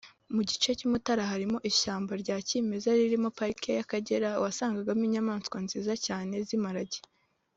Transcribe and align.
mu 0.35 0.41
gice 0.49 0.69
cy’umutara 0.77 1.23
harimo 1.31 1.57
ishyamba 1.69 2.11
rya 2.23 2.37
kimeza 2.47 2.89
ririmo 2.99 3.29
parike 3.37 3.69
y’Akagera 3.77 4.29
wasangagamo 4.43 5.01
inyamaswa 5.07 5.57
nziza 5.65 5.93
cyane 6.05 6.35
z’Imparage 6.47 6.99